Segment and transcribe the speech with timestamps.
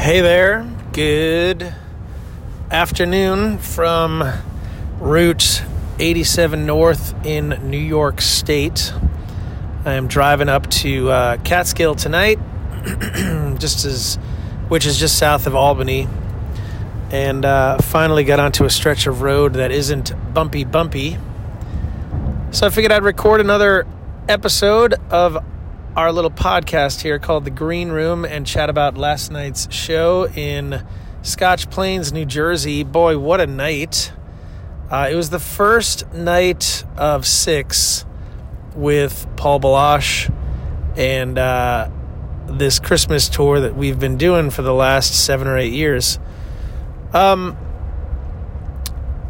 [0.00, 0.66] Hey there.
[0.94, 1.74] Good
[2.70, 4.24] afternoon from
[4.98, 5.62] Route
[5.98, 8.94] 87 North in New York State.
[9.84, 12.38] I am driving up to uh, Catskill tonight,
[13.58, 14.16] just as,
[14.68, 16.08] which is just south of Albany,
[17.10, 21.18] and uh, finally got onto a stretch of road that isn't bumpy, bumpy.
[22.52, 23.86] So I figured I'd record another
[24.30, 25.44] episode of
[25.96, 30.86] our little podcast here called The Green Room and chat about last night's show in
[31.22, 32.84] Scotch Plains, New Jersey.
[32.84, 34.12] Boy, what a night!
[34.88, 38.04] Uh, it was the first night of six
[38.76, 40.30] with Paul Baloche
[40.96, 41.90] and uh,
[42.46, 46.20] this Christmas tour that we've been doing for the last seven or eight years.
[47.12, 47.56] Um,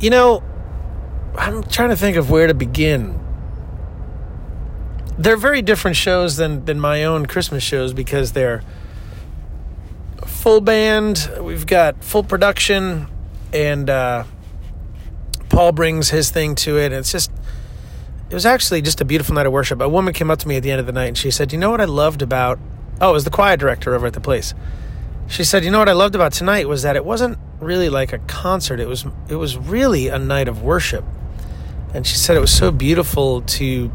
[0.00, 0.42] you know,
[1.36, 3.25] I'm trying to think of where to begin
[5.18, 8.62] they're very different shows than than my own Christmas shows because they're
[10.24, 11.30] full band.
[11.40, 13.08] We've got full production,
[13.52, 14.24] and uh,
[15.48, 16.92] Paul brings his thing to it.
[16.92, 17.30] It's just
[18.28, 19.80] it was actually just a beautiful night of worship.
[19.80, 21.52] A woman came up to me at the end of the night and she said,
[21.52, 22.58] "You know what I loved about
[23.00, 24.54] oh, it was the choir director over at the place."
[25.28, 28.12] She said, "You know what I loved about tonight was that it wasn't really like
[28.12, 28.80] a concert.
[28.80, 31.04] It was it was really a night of worship."
[31.94, 33.90] And she said it was so beautiful to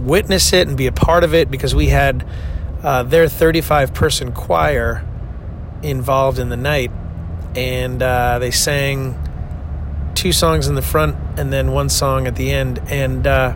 [0.00, 2.26] witness it and be a part of it because we had
[2.82, 5.04] uh, their 35 person choir
[5.82, 6.90] involved in the night.
[7.56, 9.16] And uh, they sang
[10.14, 12.80] two songs in the front and then one song at the end.
[12.88, 13.54] And uh,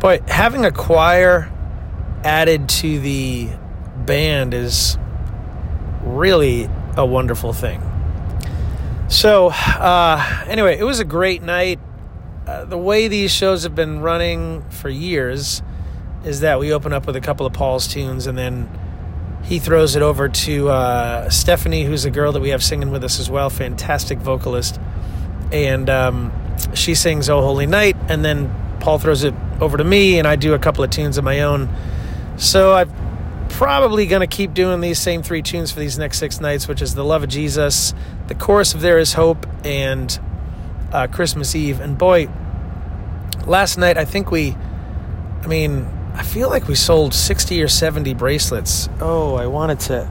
[0.00, 1.50] boy, having a choir
[2.24, 3.48] added to the
[3.96, 4.98] band is
[6.02, 7.82] really a wonderful thing.
[9.08, 11.80] So, uh, anyway, it was a great night.
[12.46, 15.62] Uh, the way these shows have been running for years,
[16.24, 18.68] is that we open up with a couple of Paul's tunes and then
[19.44, 23.02] he throws it over to uh, Stephanie, who's a girl that we have singing with
[23.04, 24.78] us as well, fantastic vocalist.
[25.50, 26.32] And um,
[26.74, 30.36] she sings Oh Holy Night, and then Paul throws it over to me, and I
[30.36, 31.68] do a couple of tunes of my own.
[32.36, 36.40] So I'm probably going to keep doing these same three tunes for these next six
[36.40, 37.94] nights, which is The Love of Jesus,
[38.28, 40.18] the chorus of There Is Hope, and
[40.92, 41.80] uh, Christmas Eve.
[41.80, 42.28] And boy,
[43.46, 44.56] last night I think we,
[45.42, 48.88] I mean, I feel like we sold 60 or 70 bracelets.
[49.00, 50.10] Oh, I wanted to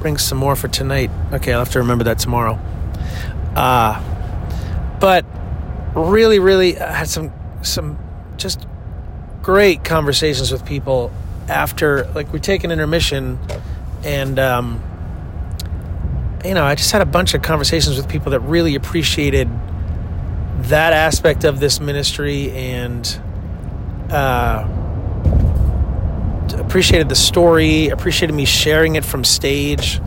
[0.00, 1.10] bring some more for tonight.
[1.32, 2.58] Okay, I'll have to remember that tomorrow.
[3.54, 4.00] Uh,
[5.00, 5.24] but
[5.94, 7.98] really, really I had some some
[8.36, 8.66] just
[9.42, 11.12] great conversations with people
[11.48, 13.38] after like we take an intermission
[14.04, 14.82] and um,
[16.44, 19.48] you know i just had a bunch of conversations with people that really appreciated
[20.62, 23.20] that aspect of this ministry and
[24.10, 24.66] uh,
[26.54, 30.00] appreciated the story, appreciated me sharing it from stage.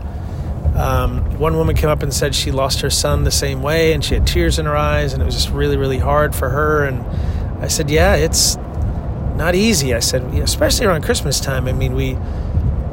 [0.74, 4.04] Um, one woman came up and said she lost her son the same way, and
[4.04, 6.84] she had tears in her eyes, and it was just really, really hard for her.
[6.84, 7.00] And
[7.62, 8.56] I said, "Yeah, it's
[9.36, 11.68] not easy." I said, especially around Christmas time.
[11.68, 12.18] I mean, we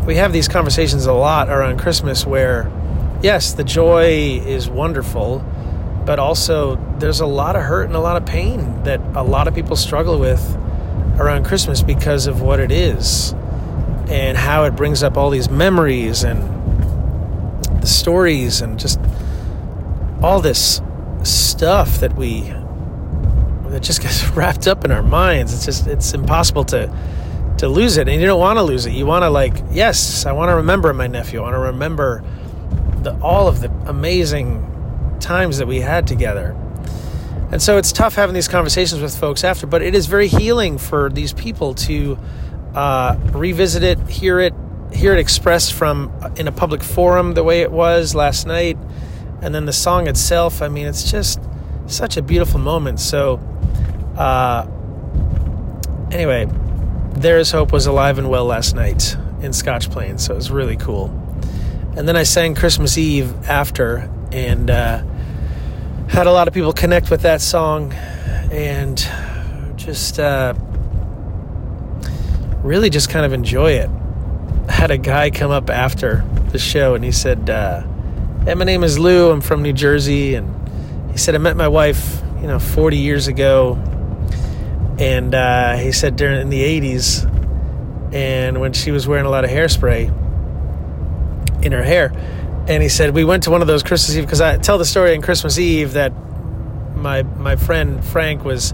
[0.06, 2.72] we have these conversations a lot around Christmas, where
[3.24, 5.44] yes, the joy is wonderful,
[6.06, 9.48] but also there's a lot of hurt and a lot of pain that a lot
[9.48, 10.58] of people struggle with
[11.20, 13.34] around Christmas because of what it is
[14.12, 16.42] and how it brings up all these memories and
[17.82, 19.00] the stories and just
[20.22, 20.82] all this
[21.24, 22.42] stuff that we
[23.70, 25.54] that just gets wrapped up in our minds.
[25.54, 26.94] It's just it's impossible to
[27.60, 28.92] to lose it, and you don't want to lose it.
[28.92, 31.40] You want to like, yes, I want to remember my nephew.
[31.40, 32.24] I want to remember
[33.04, 34.68] the all of the amazing
[35.22, 36.58] times that we had together.
[37.52, 40.78] And so it's tough having these conversations with folks after, but it is very healing
[40.78, 42.18] for these people to
[42.74, 44.54] uh, revisit it, hear it,
[44.94, 48.78] hear it expressed from uh, in a public forum the way it was last night,
[49.42, 50.62] and then the song itself.
[50.62, 51.42] I mean, it's just
[51.88, 53.00] such a beautiful moment.
[53.00, 53.40] So,
[54.18, 54.68] uh,
[56.12, 56.48] anyway,
[57.14, 60.78] "There's Hope" was alive and well last night in Scotch Plains, so it was really
[60.78, 61.08] cool.
[61.98, 65.04] And then I sang Christmas Eve after, and uh,
[66.08, 67.92] had a lot of people connect with that song,
[68.52, 68.98] and
[69.76, 70.54] just uh,
[72.64, 73.90] really just kind of enjoy it.
[74.68, 77.82] I had a guy come up after the show and he said, uh,
[78.46, 79.32] Hey, my name is Lou.
[79.32, 80.36] I'm from New Jersey.
[80.36, 83.76] And he said, I met my wife, you know, 40 years ago.
[84.98, 87.28] And uh, he said, during in the 80s,
[88.14, 90.08] and when she was wearing a lot of hairspray
[91.64, 92.12] in her hair.
[92.68, 94.86] And he said, We went to one of those Christmas Eve, because I tell the
[94.86, 96.14] story on Christmas Eve that
[96.96, 98.74] my, my friend Frank was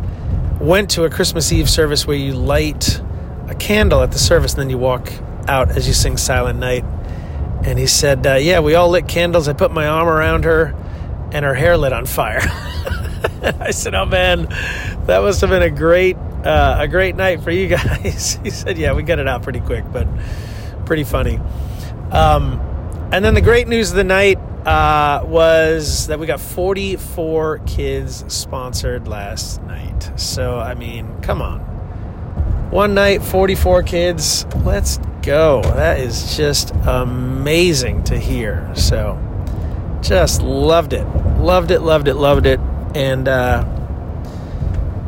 [0.59, 3.01] went to a Christmas Eve service where you light
[3.47, 5.11] a candle at the service, and then you walk
[5.47, 6.83] out as you sing Silent Night.
[7.63, 9.47] And he said, uh, Yeah, we all lit candles.
[9.47, 10.75] I put my arm around her,
[11.31, 12.41] and her hair lit on fire.
[13.59, 14.45] I said, "Oh man,
[15.05, 18.77] that must have been a great uh, a great night for you guys." he said,
[18.77, 20.07] "Yeah, we got it out pretty quick, but
[20.85, 21.39] pretty funny."
[22.11, 22.59] Um,
[23.11, 28.25] and then the great news of the night uh, was that we got 44 kids
[28.27, 30.11] sponsored last night.
[30.19, 31.61] So I mean, come on,
[32.71, 34.45] one night, 44 kids.
[34.63, 35.61] Let's go.
[35.61, 38.71] That is just amazing to hear.
[38.75, 39.19] So
[40.01, 41.05] just loved it,
[41.39, 42.59] loved it, loved it, loved it
[42.95, 43.63] and uh,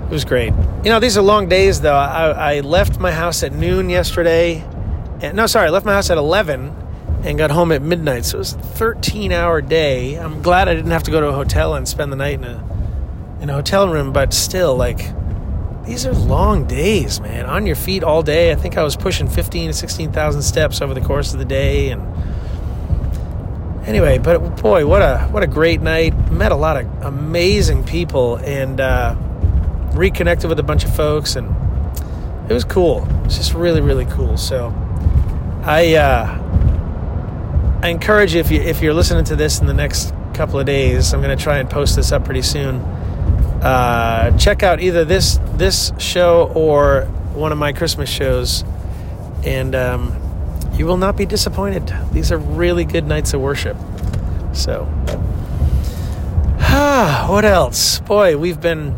[0.05, 0.53] it was great.
[0.83, 1.95] You know, these are long days though.
[1.95, 4.63] I, I left my house at noon yesterday.
[5.21, 6.75] And, no, sorry, I left my house at 11
[7.23, 8.25] and got home at midnight.
[8.25, 10.15] So it was a 13 hour day.
[10.15, 12.43] I'm glad I didn't have to go to a hotel and spend the night in
[12.45, 12.69] a
[13.41, 14.99] in a hotel room, but still, like,
[15.85, 17.45] these are long days, man.
[17.45, 18.51] On your feet all day.
[18.51, 21.89] I think I was pushing 15 to 16,000 steps over the course of the day,
[21.89, 22.01] and
[23.87, 26.13] anyway, but boy, what a what a great night.
[26.31, 29.15] Met a lot of amazing people and uh,
[29.93, 31.47] reconnected with a bunch of folks, and
[32.49, 33.07] it was cool.
[33.25, 34.37] It's just really really cool.
[34.37, 34.73] So
[35.63, 40.13] I uh, I encourage you if you if you're listening to this in the next
[40.33, 42.79] couple of days, I'm going to try and post this up pretty soon.
[43.61, 48.63] Uh, check out either this this show or one of my Christmas shows,
[49.43, 49.75] and.
[49.75, 50.19] Um,
[50.79, 51.93] you will not be disappointed.
[52.13, 53.75] These are really good nights of worship.
[54.53, 54.87] So,
[56.61, 57.99] ah, what else?
[57.99, 58.95] Boy, we've been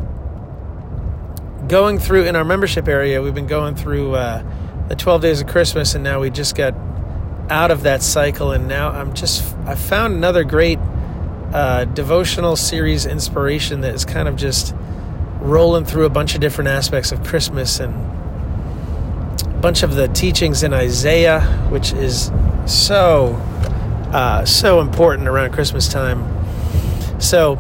[1.68, 3.20] going through in our membership area.
[3.24, 4.44] We've been going through uh,
[4.90, 6.76] the 12 days of Christmas, and now we just got
[7.50, 8.52] out of that cycle.
[8.52, 10.78] And now I'm just I found another great
[11.54, 14.74] uh, devotional series inspiration that is kind of just
[15.40, 17.94] rolling through a bunch of different aspects of Christmas and
[19.46, 22.32] a bunch of the teachings in Isaiah, which is
[22.66, 23.36] so
[24.14, 26.28] uh, so important around Christmas time.
[27.20, 27.54] So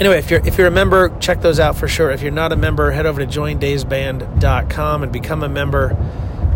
[0.00, 2.10] anyway, if you're if you're a member, check those out for sure.
[2.10, 5.96] If you're not a member, head over to joindavesband.com and become a member.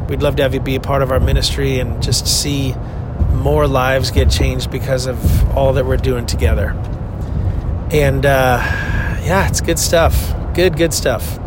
[0.09, 2.75] We'd love to have you be a part of our ministry and just see
[3.33, 6.71] more lives get changed because of all that we're doing together.
[7.91, 8.59] And uh,
[9.23, 10.35] yeah, it's good stuff.
[10.55, 11.39] Good, good stuff.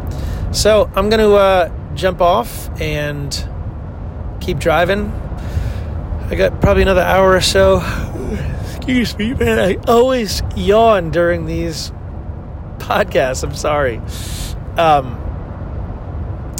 [0.53, 3.31] So I'm going to uh, jump off and
[4.39, 5.11] keep driving.
[6.29, 7.81] I got probably another hour or so.
[8.75, 9.59] Excuse me, man.
[9.59, 11.91] I always yawn during these
[12.77, 13.43] podcasts.
[13.43, 13.97] I'm sorry.
[14.77, 15.17] Um,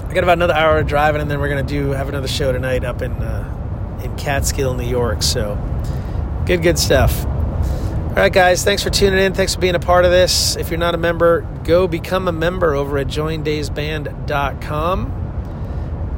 [0.08, 2.52] I got about another hour of driving, and then we're gonna do have another show
[2.52, 3.61] tonight up in uh,
[4.04, 5.24] in Catskill, New York.
[5.24, 5.58] So,
[6.46, 7.26] good, good stuff.
[7.26, 9.34] All right, guys, thanks for tuning in.
[9.34, 10.58] Thanks for being a part of this.
[10.58, 15.22] If you're not a member, go become a member over at joindavesband.com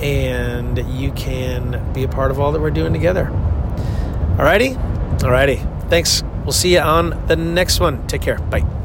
[0.01, 3.30] and you can be a part of all that we're doing together.
[3.30, 4.75] All righty?
[5.24, 5.57] All righty.
[5.88, 6.24] Thanks.
[6.44, 8.06] We'll see you on the next one.
[8.07, 8.39] Take care.
[8.39, 8.82] Bye.